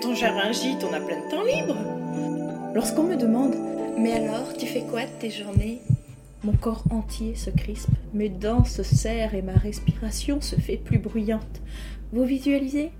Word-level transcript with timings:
Quand 0.00 0.10
on 0.10 0.14
gère 0.14 0.36
un 0.36 0.52
gîte, 0.52 0.84
on 0.88 0.92
a 0.92 1.00
plein 1.00 1.16
de 1.16 1.28
temps 1.28 1.42
libre. 1.42 1.76
Lorsqu'on 2.72 3.02
me 3.02 3.16
demande 3.16 3.56
Mais 3.98 4.12
alors, 4.12 4.52
tu 4.56 4.64
fais 4.64 4.82
quoi 4.82 5.02
de 5.02 5.10
tes 5.18 5.30
journées? 5.30 5.80
Mon 6.44 6.52
corps 6.52 6.84
entier 6.90 7.34
se 7.34 7.50
crispe, 7.50 7.90
mes 8.14 8.28
dents 8.28 8.64
se 8.64 8.84
serrent 8.84 9.34
et 9.34 9.42
ma 9.42 9.54
respiration 9.54 10.40
se 10.40 10.54
fait 10.54 10.76
plus 10.76 11.00
bruyante. 11.00 11.60
Vous 12.12 12.24
visualisez? 12.24 12.92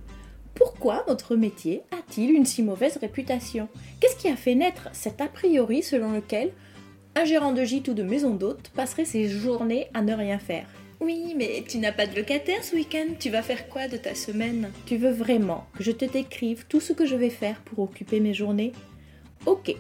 Pourquoi 0.57 1.05
notre 1.07 1.37
métier 1.37 1.83
a-t-il 1.93 2.33
une 2.33 2.47
si 2.47 2.65
mauvaise 2.65 2.97
réputation? 2.97 3.69
Qu'est-ce 4.01 4.17
qui 4.17 4.29
a 4.29 4.35
fait 4.35 4.57
naître 4.57 4.89
cet 4.93 5.21
a 5.21 5.29
priori 5.29 5.85
selon 5.85 6.11
lequel 6.11 6.51
un 7.15 7.25
gérant 7.25 7.53
de 7.53 7.63
gîte 7.63 7.87
ou 7.87 7.95
de 7.95 8.03
maison 8.03 8.35
d'hôte 8.35 8.73
passerait 8.75 9.05
ses 9.05 9.29
journées 9.29 9.87
à 9.95 10.03
ne 10.03 10.15
rien 10.15 10.41
faire? 10.41 10.67
Oui, 11.01 11.35
mais 11.37 11.65
tu 11.69 11.79
n'as 11.79 11.93
pas 11.93 12.07
de 12.07 12.17
locataire 12.17 12.65
ce 12.65 12.75
week-end. 12.75 13.15
Tu 13.21 13.31
vas 13.31 13.43
faire 13.43 13.69
quoi 13.69 13.87
de 13.87 13.97
ta 13.97 14.15
semaine? 14.17 14.73
Tu 14.87 14.97
veux 14.97 15.13
vraiment 15.13 15.67
que 15.77 15.85
je 15.85 15.93
te 15.93 16.05
décrive 16.05 16.67
tout 16.69 16.81
ce 16.81 16.93
que 16.93 17.07
je 17.07 17.15
vais 17.15 17.31
faire 17.31 17.61
pour 17.63 17.79
occuper 17.79 18.19
mes 18.19 18.35
journées? 18.35 18.73
Ok, 19.47 19.75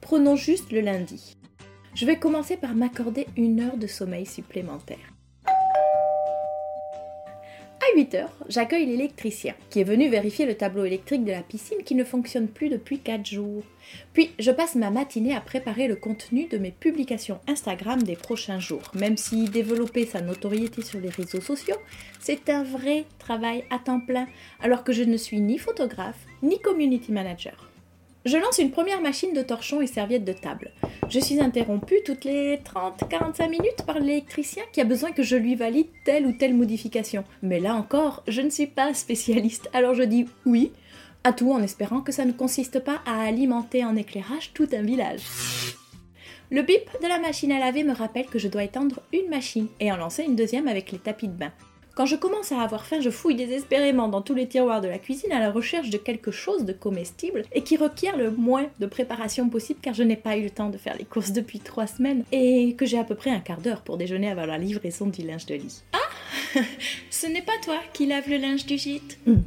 prenons 0.00 0.34
juste 0.34 0.72
le 0.72 0.80
lundi. 0.80 1.36
Je 1.94 2.04
vais 2.04 2.16
commencer 2.16 2.56
par 2.56 2.74
m'accorder 2.74 3.26
une 3.36 3.60
heure 3.60 3.76
de 3.76 3.86
sommeil 3.86 4.26
supplémentaire. 4.26 5.09
À 7.90 7.96
8 7.96 8.14
heures, 8.14 8.30
j'accueille 8.48 8.86
l'électricien 8.86 9.54
qui 9.68 9.80
est 9.80 9.84
venu 9.84 10.08
vérifier 10.08 10.46
le 10.46 10.54
tableau 10.54 10.84
électrique 10.84 11.24
de 11.24 11.32
la 11.32 11.42
piscine 11.42 11.82
qui 11.84 11.94
ne 11.94 12.04
fonctionne 12.04 12.46
plus 12.46 12.68
depuis 12.68 12.98
4 12.98 13.26
jours. 13.26 13.64
Puis 14.12 14.30
je 14.38 14.50
passe 14.50 14.74
ma 14.74 14.90
matinée 14.90 15.34
à 15.34 15.40
préparer 15.40 15.88
le 15.88 15.96
contenu 15.96 16.46
de 16.46 16.58
mes 16.58 16.70
publications 16.70 17.40
Instagram 17.48 18.02
des 18.02 18.16
prochains 18.16 18.60
jours, 18.60 18.82
même 18.94 19.16
si 19.16 19.44
développer 19.44 20.06
sa 20.06 20.20
notoriété 20.20 20.82
sur 20.82 21.00
les 21.00 21.08
réseaux 21.08 21.40
sociaux, 21.40 21.78
c'est 22.20 22.48
un 22.48 22.62
vrai 22.62 23.06
travail 23.18 23.64
à 23.70 23.78
temps 23.78 24.00
plein, 24.00 24.26
alors 24.62 24.84
que 24.84 24.92
je 24.92 25.02
ne 25.02 25.16
suis 25.16 25.40
ni 25.40 25.58
photographe 25.58 26.26
ni 26.42 26.60
community 26.60 27.10
manager. 27.10 27.70
Je 28.24 28.36
lance 28.36 28.58
une 28.58 28.70
première 28.70 29.00
machine 29.00 29.32
de 29.32 29.42
torchons 29.42 29.80
et 29.80 29.86
serviettes 29.86 30.24
de 30.24 30.34
table. 30.34 30.70
Je 31.10 31.18
suis 31.18 31.40
interrompue 31.40 32.04
toutes 32.06 32.22
les 32.22 32.58
30-45 32.58 33.50
minutes 33.50 33.82
par 33.84 33.98
l'électricien 33.98 34.62
qui 34.72 34.80
a 34.80 34.84
besoin 34.84 35.10
que 35.10 35.24
je 35.24 35.34
lui 35.34 35.56
valide 35.56 35.88
telle 36.04 36.24
ou 36.24 36.30
telle 36.30 36.54
modification. 36.54 37.24
Mais 37.42 37.58
là 37.58 37.74
encore, 37.74 38.22
je 38.28 38.40
ne 38.40 38.48
suis 38.48 38.68
pas 38.68 38.94
spécialiste, 38.94 39.68
alors 39.72 39.94
je 39.94 40.04
dis 40.04 40.26
oui 40.46 40.70
à 41.24 41.32
tout 41.32 41.50
en 41.50 41.62
espérant 41.64 42.00
que 42.00 42.12
ça 42.12 42.24
ne 42.24 42.30
consiste 42.30 42.78
pas 42.78 43.00
à 43.06 43.22
alimenter 43.22 43.84
en 43.84 43.96
éclairage 43.96 44.52
tout 44.54 44.68
un 44.72 44.82
village. 44.82 45.22
Le 46.52 46.62
bip 46.62 46.88
de 47.02 47.08
la 47.08 47.18
machine 47.18 47.50
à 47.50 47.58
laver 47.58 47.82
me 47.82 47.92
rappelle 47.92 48.26
que 48.26 48.38
je 48.38 48.46
dois 48.46 48.62
étendre 48.62 49.00
une 49.12 49.28
machine 49.30 49.66
et 49.80 49.90
en 49.90 49.96
lancer 49.96 50.22
une 50.22 50.36
deuxième 50.36 50.68
avec 50.68 50.92
les 50.92 50.98
tapis 50.98 51.26
de 51.26 51.32
bain. 51.32 51.52
Quand 51.94 52.06
je 52.06 52.16
commence 52.16 52.52
à 52.52 52.60
avoir 52.60 52.86
faim, 52.86 53.00
je 53.00 53.10
fouille 53.10 53.34
désespérément 53.34 54.08
dans 54.08 54.22
tous 54.22 54.34
les 54.34 54.46
tiroirs 54.46 54.80
de 54.80 54.88
la 54.88 54.98
cuisine 54.98 55.32
à 55.32 55.40
la 55.40 55.50
recherche 55.50 55.90
de 55.90 55.98
quelque 55.98 56.30
chose 56.30 56.64
de 56.64 56.72
comestible 56.72 57.44
et 57.52 57.62
qui 57.62 57.76
requiert 57.76 58.16
le 58.16 58.30
moins 58.30 58.66
de 58.78 58.86
préparation 58.86 59.48
possible 59.48 59.80
car 59.82 59.94
je 59.94 60.02
n'ai 60.02 60.16
pas 60.16 60.36
eu 60.36 60.44
le 60.44 60.50
temps 60.50 60.70
de 60.70 60.78
faire 60.78 60.96
les 60.96 61.04
courses 61.04 61.32
depuis 61.32 61.58
trois 61.58 61.86
semaines 61.86 62.24
et 62.32 62.74
que 62.74 62.86
j'ai 62.86 62.98
à 62.98 63.04
peu 63.04 63.14
près 63.14 63.30
un 63.30 63.40
quart 63.40 63.60
d'heure 63.60 63.82
pour 63.82 63.96
déjeuner 63.96 64.30
avant 64.30 64.46
la 64.46 64.58
livraison 64.58 65.06
du 65.06 65.22
linge 65.22 65.46
de 65.46 65.54
lit. 65.54 65.82
Ah 65.92 66.60
Ce 67.10 67.26
n'est 67.26 67.42
pas 67.42 67.58
toi 67.62 67.78
qui 67.92 68.06
lave 68.06 68.28
le 68.28 68.36
linge 68.36 68.66
du 68.66 68.78
gîte 68.78 69.18
hmm. 69.26 69.40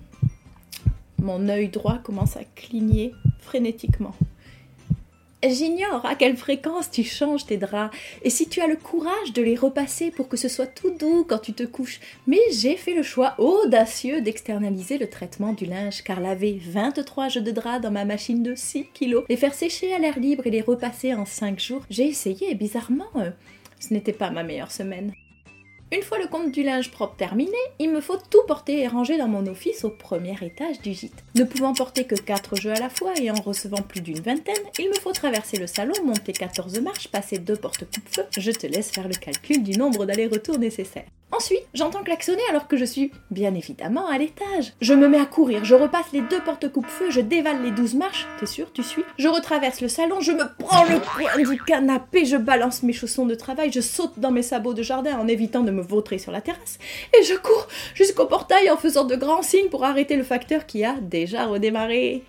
Mon 1.20 1.48
œil 1.48 1.70
droit 1.70 2.00
commence 2.04 2.36
à 2.36 2.44
cligner 2.56 3.14
frénétiquement. 3.40 4.14
J'ignore 5.44 6.06
à 6.06 6.16
quelle 6.16 6.38
fréquence 6.38 6.90
tu 6.90 7.04
changes 7.04 7.46
tes 7.46 7.58
draps 7.58 7.96
et 8.24 8.30
si 8.30 8.48
tu 8.48 8.62
as 8.62 8.68
le 8.68 8.78
courage 8.78 9.34
de 9.34 9.42
les 9.42 9.56
repasser 9.56 10.10
pour 10.10 10.30
que 10.30 10.38
ce 10.38 10.48
soit 10.48 10.68
tout 10.68 10.92
doux 10.92 11.26
quand 11.28 11.40
tu 11.40 11.54
te 11.54 11.64
couches. 11.64 12.00
Mais 12.28 12.40
j'ai 12.52 12.78
fait 12.78 12.94
le 12.94 13.04
choix 13.04 13.36
audacieux 13.38 14.22
d'externaliser 14.22 14.98
le 14.98 15.10
traitement 15.10 15.54
du 15.54 15.66
linge 15.66 16.04
car 16.04 16.22
laver 16.22 16.60
23 16.62 17.30
jeux 17.30 17.42
de 17.42 17.52
draps 17.52 17.82
dans 17.82 17.92
ma 17.92 18.06
machine 18.06 18.42
de 18.42 18.56
6 18.56 18.86
kg, 18.94 19.24
les 19.28 19.38
faire 19.38 19.54
sécher 19.54 19.94
à 19.94 20.00
l'air 20.00 20.18
libre 20.18 20.48
et 20.48 20.52
les 20.52 20.62
repasser 20.62 21.14
en 21.14 21.26
5 21.26 21.60
jours, 21.60 21.82
j'ai 21.90 22.08
essayé 22.08 22.52
et 22.52 22.56
bizarrement, 22.56 23.10
euh, 23.18 23.32
ce 23.80 23.94
n'était 23.94 24.14
pas 24.14 24.30
ma 24.30 24.44
meilleure 24.44 24.72
semaine. 24.72 25.14
Une 25.94 26.02
fois 26.02 26.18
le 26.18 26.26
compte 26.26 26.52
du 26.52 26.64
linge 26.64 26.90
propre 26.90 27.16
terminé, 27.18 27.56
il 27.78 27.92
me 27.92 28.02
faut 28.02 28.18
tout 28.18 28.42
porter 28.48 28.80
et 28.80 28.88
ranger 28.88 29.20
dans 29.20 29.28
mon 29.28 29.46
office 29.46 29.84
au 29.84 29.92
premier 29.92 30.36
étage 30.42 30.82
du 30.82 30.92
gîte. 30.92 31.24
Ne 31.36 31.44
pouvant 31.44 31.76
porter 31.76 32.06
que 32.06 32.16
4 32.16 32.56
jeux 32.56 32.72
à 32.72 32.80
la 32.80 32.90
fois 32.90 33.14
et 33.22 33.30
en 33.30 33.36
recevant 33.36 33.84
plus 33.84 34.02
d'une 34.02 34.20
vingtaine, 34.20 34.56
il 34.80 34.90
me 34.90 34.96
faut 34.96 35.12
traverser 35.12 35.58
le 35.58 35.68
salon, 35.68 35.94
monter 36.04 36.34
14 36.34 36.80
marches, 36.80 37.10
passer 37.10 37.38
deux 37.38 37.58
portes 37.58 37.86
coupe-feu. 37.86 38.24
Je 38.36 38.50
te 38.50 38.66
laisse 38.66 38.90
faire 38.90 39.08
le 39.08 39.14
calcul 39.14 39.62
du 39.62 39.78
nombre 39.78 40.08
d'allers-retours 40.08 40.58
nécessaires. 40.58 41.06
Ensuite, 41.36 41.68
j'entends 41.74 42.04
klaxonner 42.04 42.44
alors 42.50 42.68
que 42.68 42.78
je 42.78 42.86
suis 42.86 43.12
bien 43.32 43.56
évidemment 43.56 44.08
à 44.08 44.20
l'étage. 44.20 44.74
Je 44.82 44.94
me 44.94 45.08
mets 45.08 45.20
à 45.20 45.26
courir, 45.26 45.66
je 45.66 45.74
repasse 45.74 46.12
les 46.14 46.22
deux 46.22 46.40
portes 46.42 46.72
coupe-feu, 46.72 47.10
je 47.10 47.22
dévale 47.22 47.64
les 47.64 47.72
douze 47.72 47.96
marches, 47.96 48.28
t'es 48.40 48.46
sûr, 48.46 48.72
tu 48.72 48.84
suis? 48.84 49.04
Je 49.18 49.28
retraverse 49.28 49.82
le 49.82 49.88
salon, 49.88 50.22
je 50.22 50.32
me 50.32 50.44
prends 50.60 50.84
le 50.84 51.00
coin 51.00 51.56
du 51.56 51.60
canapé, 51.60 52.26
je 52.26 52.38
balance 52.38 52.84
mes 52.84 52.94
chaussons 52.94 53.26
de 53.26 53.34
travail, 53.34 53.72
je 53.72 53.82
saute 53.82 54.20
dans 54.20 54.30
mes 54.30 54.44
sabots 54.44 54.76
de 54.76 54.84
jardin 54.84 55.18
en 55.18 55.28
évitant 55.28 55.62
de 55.62 55.72
me 55.72 55.82
vautrer 55.82 56.20
sur 56.20 56.32
la 56.32 56.42
terrasse, 56.42 56.78
et 57.20 57.24
je 57.24 57.34
cours 57.34 57.68
jusqu'au 57.96 58.28
portail 58.28 58.70
en 58.70 58.78
faisant 58.78 59.06
de 59.06 59.16
grands 59.16 59.42
signes 59.42 59.70
pour 59.70 59.86
arrêter 59.86 60.16
le 60.16 60.24
facteur 60.24 60.68
qui 60.68 60.86
a 60.86 60.94
déjà 61.02 61.48
redémarré. 61.48 62.24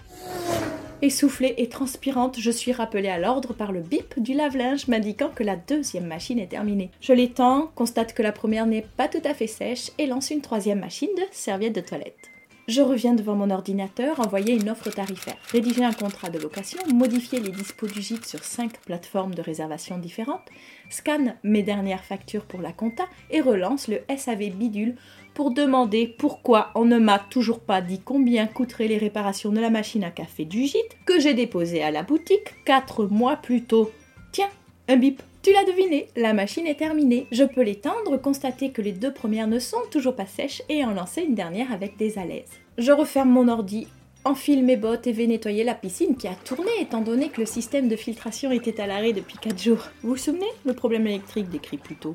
Essoufflée 1.05 1.53
et 1.59 1.69
transpirante, 1.69 2.41
je 2.41 2.51
suis 2.51 2.73
rappelée 2.73 3.11
à 3.11 3.19
l'ordre 3.19 3.53
par 3.53 3.73
le 3.73 3.83
bip 3.83 4.19
du 4.19 4.33
lave-linge 4.33 4.89
m'indiquant 4.89 5.29
que 5.29 5.43
la 5.43 5.55
deuxième 5.55 6.07
machine 6.07 6.39
est 6.39 6.47
terminée. 6.47 6.91
Je 7.03 7.13
l'étends, 7.13 7.71
constate 7.75 8.15
que 8.15 8.23
la 8.23 8.33
première 8.33 8.65
n'est 8.65 8.87
pas 8.97 9.09
tout 9.09 9.21
à 9.23 9.35
fait 9.35 9.47
sèche 9.47 9.91
et 9.99 10.07
lance 10.07 10.31
une 10.31 10.41
troisième 10.41 10.81
machine 10.81 11.15
de 11.15 11.25
serviette 11.31 11.75
de 11.75 11.83
toilette. 11.83 12.31
Je 12.67 12.81
reviens 12.81 13.13
devant 13.13 13.35
mon 13.35 13.51
ordinateur, 13.51 14.19
envoyer 14.21 14.55
une 14.55 14.71
offre 14.71 14.89
tarifaire, 14.89 15.37
rédiger 15.53 15.85
un 15.85 15.93
contrat 15.93 16.31
de 16.31 16.39
location, 16.39 16.81
modifier 16.95 17.39
les 17.39 17.51
dispos 17.51 17.87
du 17.87 18.01
gîte 18.01 18.25
sur 18.25 18.43
cinq 18.43 18.81
plateformes 18.87 19.35
de 19.35 19.43
réservation 19.43 19.99
différentes, 19.99 20.49
scanne 20.89 21.35
mes 21.43 21.63
dernières 21.63 22.05
factures 22.05 22.47
pour 22.47 22.63
la 22.63 22.73
compta 22.73 23.05
et 23.31 23.43
relance 23.43 23.89
le 23.89 24.01
SAV 24.17 24.49
bidule 24.49 24.97
pour 25.35 25.51
demander 25.51 26.07
pourquoi 26.07 26.71
on 26.75 26.85
ne 26.85 26.99
m'a 26.99 27.19
toujours 27.19 27.61
pas 27.61 27.81
dit 27.81 28.01
combien 28.03 28.47
coûteraient 28.47 28.89
les 28.89 28.99
réparations 28.99 29.51
de 29.51 29.61
la 29.61 29.71
machine 29.71 30.05
à 30.05 30.11
café 30.11 30.45
du 30.45 30.65
gîte 30.65 30.97
que 31.05 31.21
j'ai 31.21 31.35
déposée 31.35 31.83
à 31.83 31.91
la 31.91 32.03
boutique 32.03 32.55
quatre 32.65 33.05
mois 33.07 33.37
plus 33.37 33.65
tôt. 33.65 33.91
Tiens, 34.33 34.49
un 34.89 34.97
bip. 34.97 35.23
Tu 35.43 35.53
l'as 35.53 35.65
deviné, 35.65 36.09
la 36.17 36.33
machine 36.33 36.67
est 36.67 36.79
terminée. 36.79 37.27
Je 37.31 37.45
peux 37.45 37.63
l'étendre, 37.63 38.17
constater 38.17 38.71
que 38.71 38.81
les 38.81 38.93
deux 38.93 39.13
premières 39.13 39.47
ne 39.47 39.59
sont 39.59 39.83
toujours 39.91 40.17
pas 40.17 40.25
sèches 40.25 40.63
et 40.71 40.85
en 40.87 40.93
lancer 40.93 41.21
une 41.21 41.35
dernière 41.35 41.71
avec 41.71 41.99
des 41.99 42.19
alaises. 42.19 42.49
Je 42.79 42.93
referme 42.93 43.29
mon 43.29 43.49
ordi, 43.49 43.87
enfile 44.25 44.65
mes 44.65 44.79
bottes 44.79 45.07
et 45.07 45.13
vais 45.13 45.27
nettoyer 45.27 45.63
la 45.63 45.75
piscine 45.75 46.17
qui 46.17 46.29
a 46.29 46.35
tourné 46.35 46.71
étant 46.81 47.03
donné 47.03 47.29
que 47.29 47.41
le 47.41 47.47
système 47.47 47.89
de 47.89 47.97
filtration 47.97 48.53
était 48.53 48.81
à 48.81 48.87
l'arrêt 48.87 49.13
depuis 49.13 49.37
4 49.37 49.63
jours. 49.63 49.89
Vous 50.03 50.11
vous 50.11 50.17
souvenez 50.17 50.47
Le 50.65 50.73
problème 50.73 51.07
électrique 51.07 51.51
décrit 51.51 51.77
plus 51.77 51.97
tôt. 51.97 52.15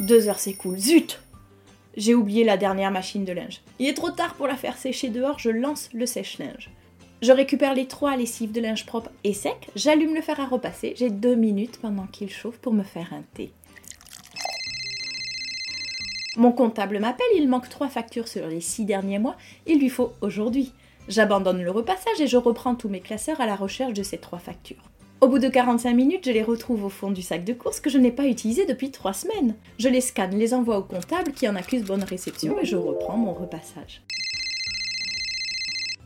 Deux 0.00 0.28
heures 0.28 0.40
s'écoulent. 0.40 0.78
Zut 0.78 1.20
J'ai 1.96 2.14
oublié 2.14 2.42
la 2.42 2.56
dernière 2.56 2.90
machine 2.90 3.24
de 3.24 3.32
linge. 3.32 3.60
Il 3.78 3.86
est 3.86 3.94
trop 3.94 4.10
tard 4.10 4.34
pour 4.34 4.48
la 4.48 4.56
faire 4.56 4.76
sécher 4.76 5.08
dehors, 5.08 5.38
je 5.38 5.50
lance 5.50 5.88
le 5.92 6.04
sèche-linge. 6.04 6.70
Je 7.22 7.30
récupère 7.30 7.74
les 7.74 7.86
trois 7.86 8.16
lessives 8.16 8.50
de 8.50 8.60
linge 8.60 8.86
propre 8.86 9.10
et 9.22 9.32
sec, 9.32 9.68
j'allume 9.76 10.14
le 10.14 10.20
fer 10.20 10.40
à 10.40 10.46
repasser, 10.46 10.94
j'ai 10.96 11.10
deux 11.10 11.36
minutes 11.36 11.78
pendant 11.80 12.06
qu'il 12.06 12.28
chauffe 12.28 12.58
pour 12.58 12.72
me 12.72 12.82
faire 12.82 13.12
un 13.12 13.22
thé. 13.34 13.52
Mon 16.36 16.50
comptable 16.50 16.98
m'appelle, 16.98 17.26
il 17.36 17.48
manque 17.48 17.68
trois 17.68 17.88
factures 17.88 18.26
sur 18.26 18.48
les 18.48 18.60
six 18.60 18.84
derniers 18.84 19.20
mois, 19.20 19.36
il 19.66 19.78
lui 19.78 19.88
faut 19.88 20.12
aujourd'hui. 20.20 20.72
J'abandonne 21.06 21.62
le 21.62 21.70
repassage 21.70 22.20
et 22.20 22.26
je 22.26 22.36
reprends 22.36 22.74
tous 22.74 22.88
mes 22.88 23.00
classeurs 23.00 23.40
à 23.40 23.46
la 23.46 23.54
recherche 23.54 23.92
de 23.92 24.02
ces 24.02 24.18
trois 24.18 24.40
factures. 24.40 24.90
Au 25.20 25.28
bout 25.28 25.38
de 25.38 25.48
45 25.48 25.94
minutes, 25.94 26.26
je 26.26 26.32
les 26.32 26.42
retrouve 26.42 26.84
au 26.84 26.88
fond 26.88 27.10
du 27.10 27.22
sac 27.22 27.44
de 27.44 27.54
course 27.54 27.80
que 27.80 27.88
je 27.88 27.98
n'ai 27.98 28.10
pas 28.10 28.26
utilisé 28.26 28.66
depuis 28.66 28.90
3 28.90 29.12
semaines. 29.14 29.54
Je 29.78 29.88
les 29.88 30.00
scanne, 30.00 30.36
les 30.36 30.52
envoie 30.52 30.78
au 30.78 30.82
comptable 30.82 31.32
qui 31.32 31.48
en 31.48 31.56
accuse 31.56 31.82
bonne 31.82 32.04
réception 32.04 32.58
et 32.60 32.66
je 32.66 32.76
reprends 32.76 33.16
mon 33.16 33.32
repassage. 33.32 34.02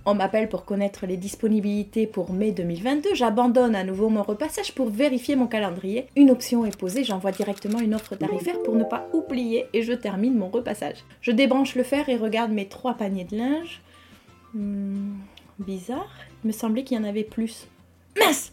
On 0.07 0.15
m'appelle 0.15 0.49
pour 0.49 0.65
connaître 0.65 1.05
les 1.05 1.17
disponibilités 1.17 2.07
pour 2.07 2.33
mai 2.33 2.53
2022. 2.53 3.15
J'abandonne 3.15 3.75
à 3.75 3.85
nouveau 3.85 4.09
mon 4.09 4.23
repassage 4.23 4.73
pour 4.73 4.89
vérifier 4.89 5.37
mon 5.37 5.47
calendrier. 5.47 6.07
Une 6.17 6.31
option 6.31 6.65
est 6.65 6.77
posée, 6.77 7.05
j'envoie 7.05 7.33
directement 7.33 7.81
une 7.81 7.95
offre 7.95 8.15
tarifaire 8.15 8.63
pour 8.63 8.75
ne 8.75 8.85
pas 8.85 9.07
oublier 9.13 9.67
et 9.75 9.83
je 9.83 9.93
termine 9.93 10.39
mon 10.39 10.49
repassage. 10.49 11.05
Je 11.21 11.33
débranche 11.33 11.75
le 11.75 11.83
fer 11.83 12.09
et 12.09 12.17
regarde 12.17 12.53
mes 12.53 12.69
trois 12.69 12.95
paniers 12.95 13.25
de 13.25 13.37
linge. 13.37 13.83
Hmm, 14.55 15.17
bizarre, 15.59 16.15
il 16.45 16.49
me 16.49 16.53
semblait 16.53 16.85
qu'il 16.85 16.97
y 16.97 17.01
en 17.01 17.05
avait 17.05 17.25
plus. 17.25 17.67
Mince 18.19 18.53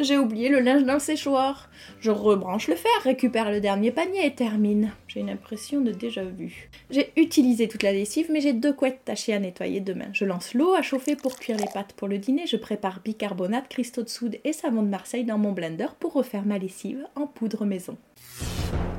j'ai 0.00 0.16
oublié 0.16 0.48
le 0.48 0.60
linge 0.60 0.84
dans 0.84 0.94
le 0.94 0.98
séchoir. 0.98 1.68
Je 2.00 2.10
rebranche 2.10 2.68
le 2.68 2.76
fer, 2.76 2.90
récupère 3.02 3.50
le 3.50 3.60
dernier 3.60 3.90
panier 3.90 4.26
et 4.26 4.34
termine. 4.34 4.92
J'ai 5.08 5.20
une 5.20 5.30
impression 5.30 5.80
de 5.80 5.92
déjà 5.92 6.24
vu. 6.24 6.70
J'ai 6.90 7.12
utilisé 7.16 7.68
toute 7.68 7.82
la 7.82 7.92
lessive, 7.92 8.28
mais 8.30 8.40
j'ai 8.40 8.52
deux 8.52 8.72
couettes 8.72 9.04
tachées 9.04 9.34
à 9.34 9.38
nettoyer 9.38 9.80
demain. 9.80 10.08
Je 10.12 10.24
lance 10.24 10.54
l'eau 10.54 10.74
à 10.74 10.82
chauffer 10.82 11.16
pour 11.16 11.38
cuire 11.38 11.58
les 11.58 11.68
pâtes 11.72 11.92
pour 11.92 12.08
le 12.08 12.18
dîner. 12.18 12.46
Je 12.46 12.56
prépare 12.56 13.00
bicarbonate, 13.04 13.68
cristaux 13.68 14.02
de 14.02 14.08
soude 14.08 14.38
et 14.44 14.52
savon 14.52 14.82
de 14.82 14.88
Marseille 14.88 15.24
dans 15.24 15.38
mon 15.38 15.52
blender 15.52 15.88
pour 16.00 16.12
refaire 16.12 16.46
ma 16.46 16.58
lessive 16.58 17.06
en 17.14 17.26
poudre 17.26 17.64
maison. 17.64 17.96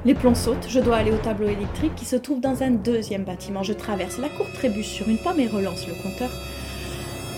Les 0.06 0.14
plombs 0.14 0.36
sautent, 0.36 0.68
je 0.68 0.82
dois 0.82 0.98
aller 0.98 1.12
au 1.12 1.18
tableau 1.18 1.48
électrique 1.48 1.96
qui 1.96 2.06
se 2.06 2.18
trouve 2.18 2.42
dans 2.42 2.62
un 2.62 2.72
deuxième 2.72 3.24
bâtiment. 3.24 3.64
Je 3.64 3.74
traverse 3.74 4.20
la 4.20 4.30
cour, 4.30 4.52
trébuche 4.54 4.90
sur 4.90 5.08
une 5.08 5.18
pomme 5.18 5.40
et 5.40 5.48
relance 5.48 5.88
le 5.88 5.94
compteur. 5.94 6.30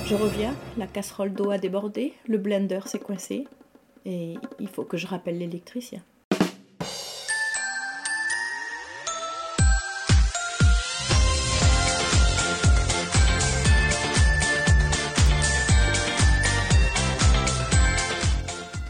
Je 0.07 0.13
reviens, 0.13 0.53
la 0.77 0.85
casserole 0.85 1.33
d'eau 1.33 1.49
a 1.49 1.57
débordé, 1.57 2.13
le 2.27 2.37
blender 2.37 2.81
s'est 2.85 2.99
coincé 2.99 3.47
et 4.05 4.35
il 4.59 4.67
faut 4.67 4.83
que 4.83 4.97
je 4.97 5.07
rappelle 5.07 5.39
l'électricien. 5.39 6.03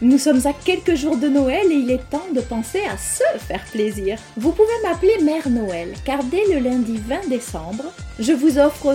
Nous 0.02 0.18
sommes 0.18 0.46
à 0.46 0.52
quelques 0.52 0.94
jours 0.94 1.16
de 1.16 1.26
Noël 1.26 1.72
et 1.72 1.76
il 1.76 1.90
est 1.90 2.10
temps 2.10 2.26
de 2.34 2.42
penser 2.42 2.82
à 2.82 2.98
se 2.98 3.24
faire 3.38 3.64
plaisir. 3.72 4.18
Vous 4.36 4.52
pouvez 4.52 4.68
m'appeler 4.82 5.16
Mère 5.22 5.48
Noël 5.48 5.94
car 6.04 6.22
dès 6.24 6.44
le 6.52 6.58
lundi 6.58 6.98
20 6.98 7.30
décembre, 7.30 7.84
je 8.18 8.34
vous 8.34 8.58
offre 8.58 8.94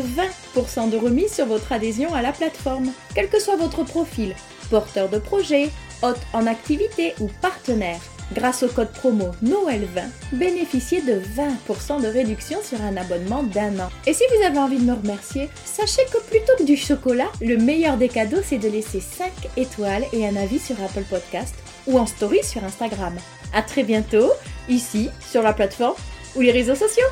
20% 0.56 0.92
de 0.92 0.98
remise 0.98 1.34
sur 1.34 1.48
votre 1.48 1.72
adhésion 1.72 2.14
à 2.14 2.22
la 2.22 2.32
plateforme, 2.32 2.92
quel 3.16 3.30
que 3.30 3.40
soit 3.40 3.56
votre 3.56 3.84
profil, 3.84 4.36
porteur 4.70 5.10
de 5.10 5.18
projet, 5.18 5.70
hôte 6.04 6.22
en 6.34 6.46
activité 6.46 7.16
ou 7.20 7.30
partenaire. 7.42 8.00
Grâce 8.34 8.64
au 8.64 8.68
code 8.68 8.92
promo 8.92 9.32
Noël20, 9.44 10.04
bénéficiez 10.34 11.02
de 11.02 11.20
20% 11.20 12.02
de 12.02 12.08
réduction 12.08 12.60
sur 12.64 12.82
un 12.82 12.96
abonnement 12.96 13.44
d'un 13.44 13.78
an. 13.80 13.90
Et 14.08 14.14
si 14.14 14.24
vous 14.34 14.46
avez 14.46 14.58
envie 14.58 14.78
de 14.78 14.86
me 14.86 14.94
remercier, 14.94 15.50
sachez 15.66 16.04
que 16.06 16.22
plutôt 16.30 16.54
que 16.58 16.64
du 16.64 16.78
chocolat, 16.78 17.30
le 17.42 17.58
meilleur 17.58 17.98
des 17.98 18.08
cadeaux 18.08 18.42
c'est 18.44 18.58
de 18.58 18.70
laisser 18.70 19.02
5 19.02 19.32
étoiles 19.58 20.06
et 20.14 20.26
un 20.26 20.38
avis 20.38 20.60
sur 20.60 20.82
Apple 20.82 21.04
Podcast 21.10 21.56
ou 21.88 22.00
en 22.00 22.06
story 22.06 22.42
sur 22.44 22.64
Instagram. 22.64 23.16
A 23.54 23.62
très 23.62 23.84
bientôt, 23.84 24.32
ici, 24.70 25.10
sur 25.20 25.42
la 25.42 25.52
plateforme 25.52 25.96
ou 26.36 26.42
les 26.42 26.52
réseaux 26.52 26.76
sociaux. 26.76 27.08